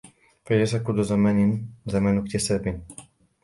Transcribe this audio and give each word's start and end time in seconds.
فَلَيْسَ 0.45 0.75
كُلُّ 0.75 0.99
الزَّمَانِ 0.99 1.65
زَمَانَ 1.85 2.17
اكْتِسَابٍ 2.17 2.81